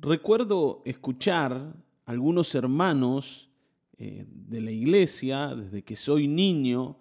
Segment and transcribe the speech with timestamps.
[0.00, 3.48] Recuerdo escuchar algunos hermanos
[3.96, 6.98] eh, de la iglesia, desde que soy niño,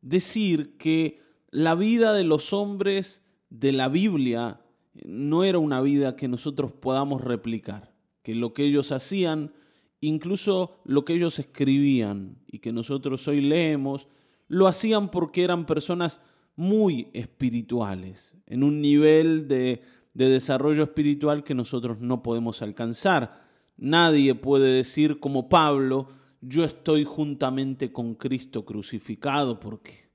[0.00, 1.18] decir que
[1.50, 4.60] la vida de los hombres de la Biblia
[5.04, 9.52] no era una vida que nosotros podamos replicar, que lo que ellos hacían,
[10.00, 14.08] incluso lo que ellos escribían y que nosotros hoy leemos,
[14.48, 16.20] lo hacían porque eran personas
[16.56, 19.82] muy espirituales, en un nivel de,
[20.14, 23.44] de desarrollo espiritual que nosotros no podemos alcanzar.
[23.76, 26.06] Nadie puede decir como Pablo,
[26.40, 30.08] yo estoy juntamente con Cristo crucificado, porque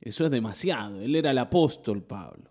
[0.00, 1.00] eso es demasiado.
[1.00, 2.50] Él era el apóstol Pablo.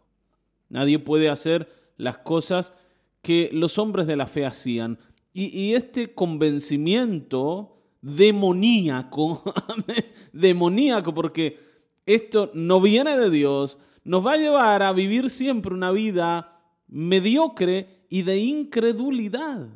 [0.69, 2.73] Nadie puede hacer las cosas
[3.21, 4.99] que los hombres de la fe hacían.
[5.33, 9.41] Y, este convencimiento demoníaco,
[10.33, 11.57] demoníaco, porque
[12.05, 16.60] esto no viene de Dios, nos va a llevar a vivir siempre una vida
[16.91, 19.69] mediocre y de incredulidad.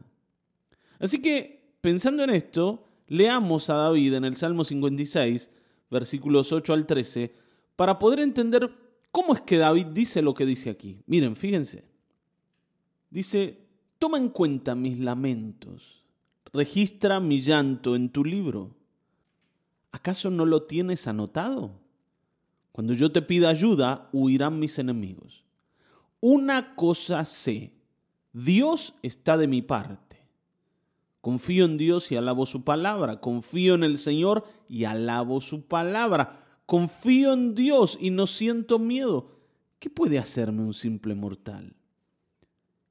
[0.99, 5.49] Así que, pensando en esto, leamos a David en el Salmo 56,
[5.90, 7.34] versículos 8 al 13,
[7.75, 8.70] para poder entender
[9.12, 11.01] cómo es que David dice lo que dice aquí.
[11.07, 11.85] Miren, fíjense.
[13.09, 13.65] Dice,
[13.97, 16.03] toma en cuenta mis lamentos,
[16.51, 18.75] registra mi llanto en tu libro.
[19.91, 21.79] ¿Acaso no lo tienes anotado?
[22.73, 25.45] Cuando yo te pida ayuda, huirán mis enemigos.
[26.27, 27.71] Una cosa sé,
[28.34, 30.27] Dios está de mi parte.
[31.21, 33.21] Confío en Dios y alabo su palabra.
[33.21, 36.43] Confío en el Señor y alabo su palabra.
[36.65, 39.34] Confío en Dios y no siento miedo.
[39.77, 41.76] ¿Qué puede hacerme un simple mortal?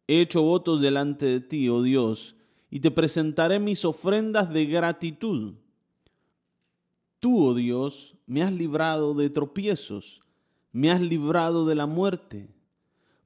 [0.06, 2.36] He hecho votos delante de ti, oh Dios,
[2.70, 5.54] y te presentaré mis ofrendas de gratitud.
[7.18, 10.20] Tú, oh Dios, me has librado de tropiezos,
[10.70, 12.53] me has librado de la muerte.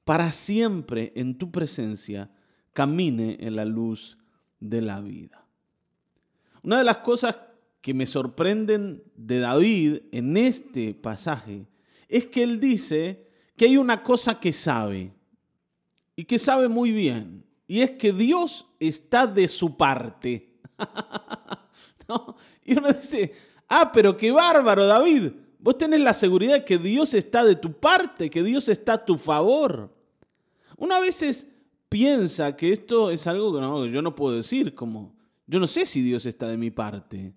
[0.09, 2.31] Para siempre en tu presencia
[2.73, 4.17] camine en la luz
[4.59, 5.45] de la vida.
[6.63, 7.35] Una de las cosas
[7.79, 11.67] que me sorprenden de David en este pasaje
[12.07, 15.13] es que él dice que hay una cosa que sabe
[16.15, 20.55] y que sabe muy bien, y es que Dios está de su parte.
[22.65, 23.31] Y uno dice,
[23.67, 25.33] Ah, pero qué bárbaro, David.
[25.59, 29.05] Vos tenés la seguridad de que Dios está de tu parte, que Dios está a
[29.05, 29.98] tu favor.
[30.79, 31.47] Una vez
[31.89, 33.53] piensa que esto es algo
[33.83, 35.13] que yo no puedo decir, como
[35.45, 37.33] yo no sé si Dios está de mi parte.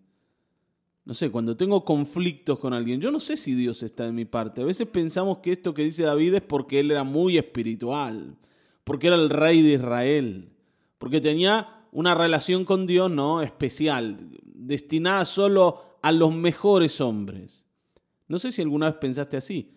[1.05, 4.25] No sé, cuando tengo conflictos con alguien, yo no sé si Dios está de mi
[4.25, 4.63] parte.
[4.63, 8.37] A veces pensamos que esto que dice David es porque él era muy espiritual,
[8.85, 10.53] porque era el rey de Israel,
[10.99, 13.43] porque tenía una relación con Dios, ¿no?
[13.43, 17.67] Especial, destinada solo a los mejores hombres.
[18.29, 19.73] No sé si alguna vez pensaste así.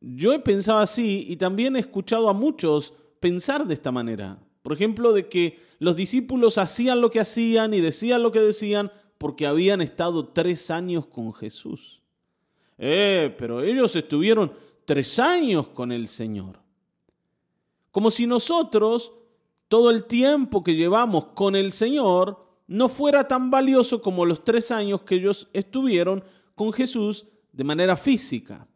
[0.00, 4.38] Yo he pensado así y también he escuchado a muchos pensar de esta manera.
[4.62, 8.90] Por ejemplo, de que los discípulos hacían lo que hacían y decían lo que decían
[9.18, 12.02] porque habían estado tres años con Jesús.
[12.78, 14.52] Eh, pero ellos estuvieron
[14.84, 16.60] tres años con el Señor.
[17.90, 19.12] Como si nosotros,
[19.68, 24.70] todo el tiempo que llevamos con el Señor, no fuera tan valioso como los tres
[24.70, 26.24] años que ellos estuvieron
[26.54, 28.66] con Jesús de manera física.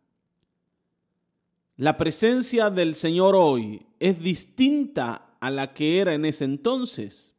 [1.80, 7.34] La presencia del Señor hoy es distinta a la que era en ese entonces.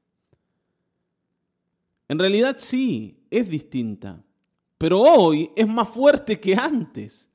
[2.07, 4.25] En realidad sí, es distinta,
[4.79, 7.29] pero hoy es más fuerte que antes.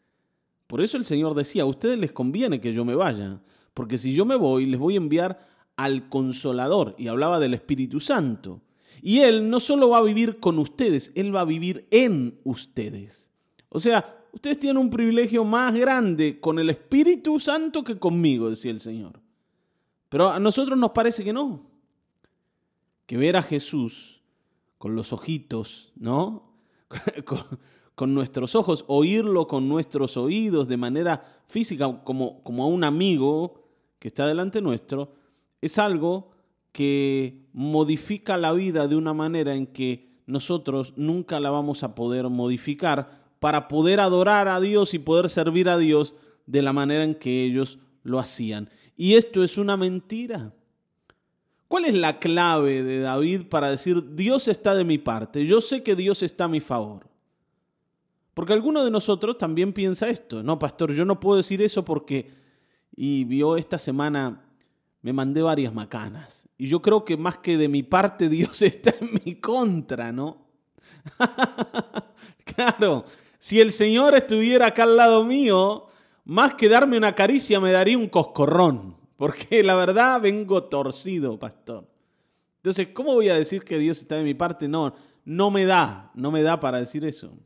[0.67, 3.41] Por eso el Señor decía, a ustedes les conviene que yo me vaya,
[3.73, 5.47] porque si yo me voy, les voy a enviar
[5.77, 8.63] al consolador, y hablaba del Espíritu Santo.
[9.01, 13.31] Y Él no solo va a vivir con ustedes, Él va a vivir en ustedes.
[13.69, 18.71] O sea, ustedes tienen un privilegio más grande con el Espíritu Santo que conmigo, decía
[18.71, 19.19] el Señor.
[20.11, 21.63] Pero a nosotros nos parece que no.
[23.07, 24.23] Que ver a Jesús
[24.77, 26.53] con los ojitos, ¿no?
[27.95, 33.65] con, nuestros ojos, oírlo con nuestros oídos de manera física, como, como a un amigo
[33.99, 35.15] que está delante nuestro,
[35.63, 36.31] es algo
[36.73, 42.29] que modifica la vida de una manera en que nosotros nunca la vamos a poder
[42.29, 46.15] modificar para poder adorar a Dios y poder servir a Dios
[46.47, 48.71] de la manera en que ellos lo hacían.
[48.97, 50.53] Y esto es una mentira.
[51.69, 55.83] ¿Cuál es la clave de David para decir, Dios está de mi parte, yo sé
[55.83, 57.09] que Dios está a mi favor?
[58.35, 62.31] Porque alguno de nosotros también piensa esto, no, pastor, yo no puedo decir eso porque,
[62.95, 64.47] y vio esta semana
[65.03, 66.49] me mandé varias macanas.
[66.59, 70.47] Y yo creo que más que de mi parte, Dios está en mi contra, ¿no?
[72.45, 73.05] claro,
[73.47, 75.87] si el Señor estuviera acá al lado mío,
[76.25, 78.97] más que darme una caricia, me daría un coscorrón.
[79.17, 81.89] porque la verdad vengo torcido, pastor.
[82.57, 84.67] Entonces, ¿cómo voy a decir que Dios está de mi parte?
[84.67, 84.93] No,
[85.25, 87.39] no me da, no me da para decir eso.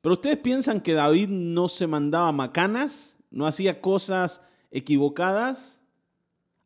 [0.00, 4.40] Pero ustedes piensan que David no se mandaba macanas, no hacía cosas
[4.70, 5.78] equivocadas.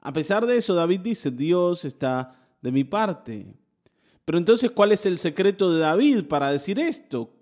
[0.01, 3.57] A pesar de eso, David dice, Dios está de mi parte.
[4.25, 7.42] Pero entonces, ¿cuál es el secreto de David para decir esto?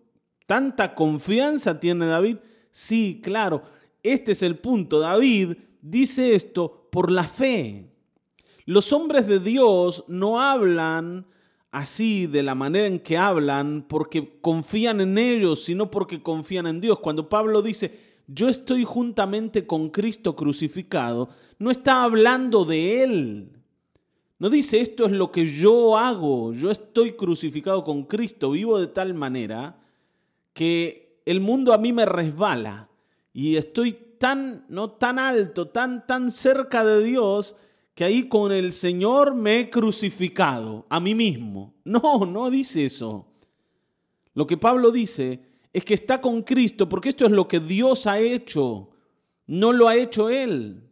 [0.51, 2.39] ¿Tanta confianza tiene David?
[2.73, 3.63] Sí, claro,
[4.03, 4.99] este es el punto.
[4.99, 7.89] David dice esto por la fe.
[8.65, 11.25] Los hombres de Dios no hablan
[11.71, 16.81] así de la manera en que hablan porque confían en ellos, sino porque confían en
[16.81, 16.99] Dios.
[16.99, 21.29] Cuando Pablo dice, yo estoy juntamente con Cristo crucificado,
[21.61, 23.53] no está hablando de Él.
[24.41, 28.89] No dice esto es lo que yo hago, yo estoy crucificado con Cristo, vivo de
[28.89, 29.80] tal manera
[30.61, 32.91] que el mundo a mí me resbala
[33.33, 37.57] y estoy tan no tan alto, tan tan cerca de Dios
[37.95, 41.73] que ahí con el Señor me he crucificado a mí mismo.
[41.87, 43.27] No, no dice eso.
[44.35, 45.41] Lo que Pablo dice
[45.73, 48.91] es que está con Cristo porque esto es lo que Dios ha hecho,
[49.47, 50.83] no lo ha hecho Él.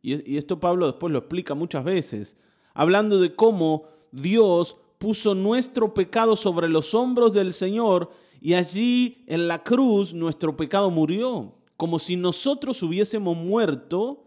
[0.00, 2.36] Y, esto Pablo después lo explica muchas veces,
[2.74, 9.48] hablando de cómo Dios puso nuestro pecado sobre los hombros del Señor y allí en
[9.48, 14.24] la cruz nuestro pecado murió, como si nosotros hubiésemos muerto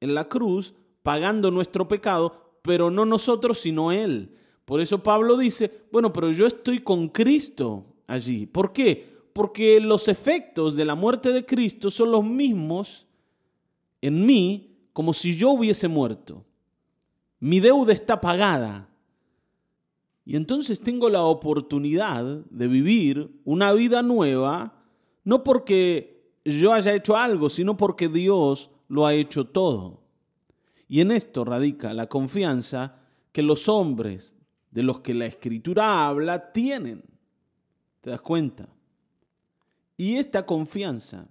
[0.00, 4.34] en la cruz pagando nuestro pecado, pero no nosotros, sino Él.
[4.64, 8.46] Por eso Pablo dice, bueno, pero yo estoy con Cristo allí.
[8.46, 9.16] ¿Por qué?
[9.32, 13.06] Porque los efectos de la muerte de Cristo son los mismos
[14.00, 16.44] en mí como si yo hubiese muerto.
[17.40, 18.87] Mi deuda está pagada.
[20.28, 24.84] Y entonces tengo la oportunidad de vivir una vida nueva,
[25.24, 30.02] no porque yo haya hecho algo, sino porque Dios lo ha hecho todo.
[30.86, 32.96] Y en esto radica la confianza
[33.32, 34.36] que los hombres
[34.70, 37.04] de los que la escritura habla tienen.
[38.02, 38.68] ¿Te das cuenta?
[39.96, 41.26] Y esta confianza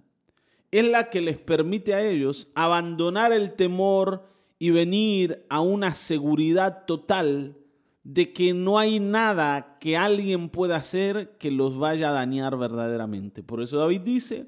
[0.72, 4.26] es la que les permite a ellos abandonar el temor
[4.58, 7.54] y venir a una seguridad total
[8.08, 13.42] de que no hay nada que alguien pueda hacer que los vaya a dañar verdaderamente.
[13.42, 14.46] Por eso David dice,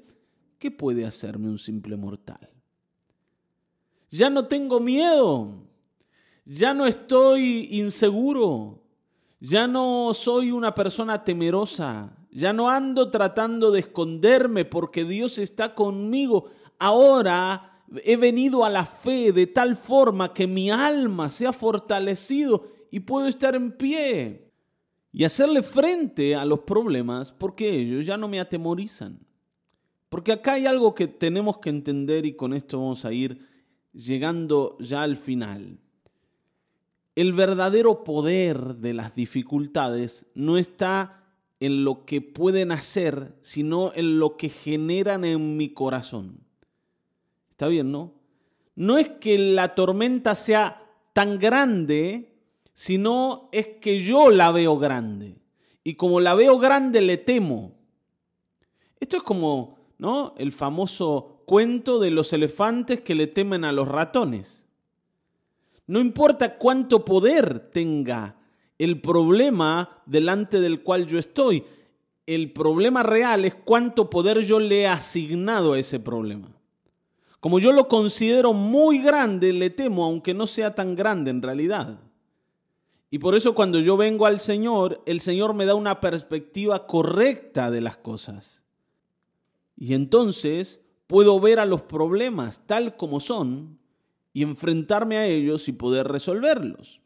[0.57, 2.49] ¿qué puede hacerme un simple mortal?
[4.09, 5.61] Ya no tengo miedo.
[6.43, 8.81] Ya no estoy inseguro.
[9.39, 12.17] Ya no soy una persona temerosa.
[12.31, 16.49] Ya no ando tratando de esconderme porque Dios está conmigo.
[16.79, 22.80] Ahora he venido a la fe de tal forma que mi alma se ha fortalecido
[22.91, 24.51] y puedo estar en pie
[25.11, 29.19] y hacerle frente a los problemas porque ellos ya no me atemorizan.
[30.09, 33.47] Porque acá hay algo que tenemos que entender y con esto vamos a ir
[33.93, 35.79] llegando ya al final.
[37.15, 41.23] El verdadero poder de las dificultades no está
[41.61, 46.39] en lo que pueden hacer, sino en lo que generan en mi corazón.
[47.51, 48.13] ¿Está bien, no?
[48.75, 50.83] No es que la tormenta sea
[51.13, 52.30] tan grande,
[52.73, 55.37] sino es que yo la veo grande.
[55.83, 57.73] Y como la veo grande, le temo.
[58.99, 60.33] Esto es como, ¿no?
[60.37, 64.65] El famoso cuento de los elefantes que le temen a los ratones.
[65.87, 68.37] No importa cuánto poder tenga
[68.77, 71.63] el problema delante del cual yo estoy,
[72.25, 76.49] el problema real es cuánto poder yo le he asignado a ese problema.
[77.39, 81.99] Como yo lo considero muy grande, le temo, aunque no sea tan grande en realidad.
[83.13, 87.69] Y por eso cuando yo vengo al Señor, el Señor me da una perspectiva correcta
[87.69, 88.63] de las cosas.
[89.75, 93.77] Y entonces puedo ver a los problemas tal como son
[94.31, 97.01] y enfrentarme a ellos y poder resolverlos.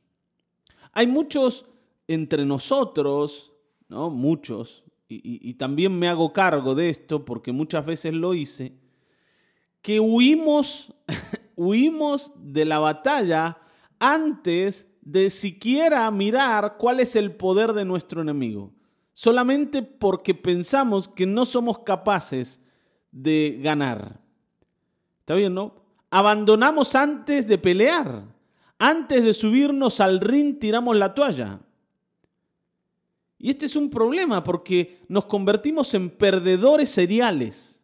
[0.91, 1.65] Hay muchos
[2.07, 3.53] entre nosotros,
[3.89, 4.11] ¿no?
[4.11, 8.77] Muchos, y, y también me hago cargo de esto porque muchas veces lo hice,
[9.81, 10.93] que huimos,
[11.55, 13.57] huimos de la batalla
[13.97, 18.73] antes de siquiera mirar cuál es el poder de nuestro enemigo,
[19.13, 22.59] solamente porque pensamos que no somos capaces
[23.11, 24.19] de ganar.
[25.21, 25.75] ¿Está bien, no?
[26.09, 28.23] Abandonamos antes de pelear.
[28.77, 31.61] Antes de subirnos al ring tiramos la toalla.
[33.37, 37.79] Y este es un problema porque nos convertimos en perdedores seriales.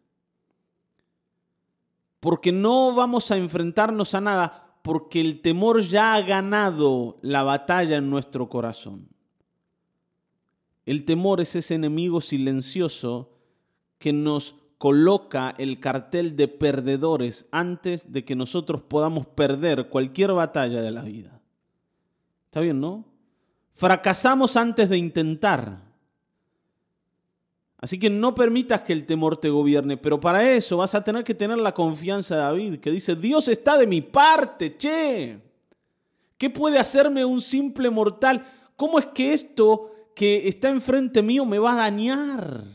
[2.20, 7.98] Porque no vamos a enfrentarnos a nada porque el temor ya ha ganado la batalla
[7.98, 9.08] en nuestro corazón.
[10.86, 13.32] El temor es ese enemigo silencioso
[14.00, 20.82] que nos coloca el cartel de perdedores antes de que nosotros podamos perder cualquier batalla
[20.82, 21.40] de la vida.
[22.46, 23.06] ¿Está bien, no?
[23.74, 25.91] Fracasamos antes de intentar.
[27.82, 31.24] Así que no permitas que el temor te gobierne, pero para eso vas a tener
[31.24, 35.40] que tener la confianza de David, que dice, Dios está de mi parte, che.
[36.38, 38.48] ¿Qué puede hacerme un simple mortal?
[38.76, 42.66] ¿Cómo es que esto que está enfrente mío me va a dañar?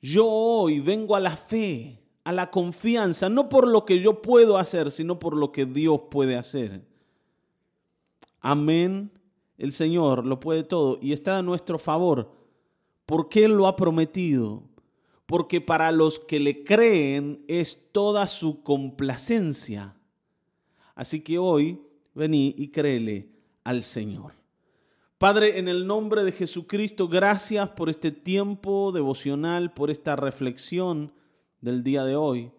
[0.00, 4.56] Yo hoy vengo a la fe, a la confianza, no por lo que yo puedo
[4.56, 6.82] hacer, sino por lo que Dios puede hacer.
[8.40, 9.12] Amén.
[9.58, 12.45] El Señor lo puede todo y está a nuestro favor
[13.06, 14.64] porque Él lo ha prometido.
[15.24, 19.96] Porque para los que le creen es toda su complacencia.
[20.94, 21.80] Así que hoy
[22.14, 23.28] vení y créele
[23.64, 24.34] al Señor.
[25.18, 31.12] Padre, en el nombre de Jesucristo, gracias por este tiempo devocional, por esta reflexión
[31.60, 32.50] del día de hoy.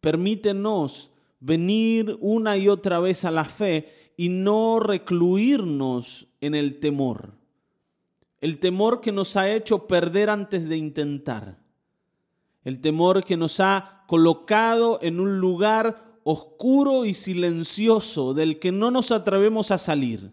[0.00, 7.32] Permítenos venir una y otra vez a la fe y no recluirnos en el temor.
[8.42, 11.60] El temor que nos ha hecho perder antes de intentar.
[12.64, 18.90] El temor que nos ha colocado en un lugar oscuro y silencioso del que no
[18.90, 20.32] nos atrevemos a salir.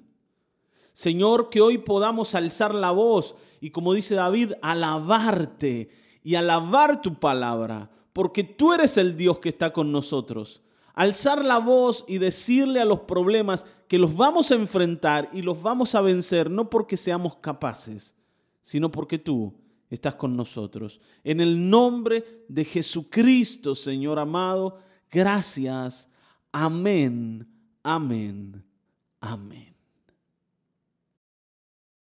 [0.91, 5.91] Señor, que hoy podamos alzar la voz y como dice David, alabarte
[6.23, 10.63] y alabar tu palabra, porque tú eres el Dios que está con nosotros
[10.99, 15.61] alzar la voz y decirle a los problemas que los vamos a enfrentar y los
[15.61, 18.17] vamos a vencer, no porque seamos capaces,
[18.61, 19.53] sino porque tú
[19.89, 20.99] estás con nosotros.
[21.23, 24.77] En el nombre de Jesucristo, Señor amado,
[25.09, 26.09] gracias.
[26.51, 27.47] Amén,
[27.81, 28.61] amén,
[29.21, 29.78] amén.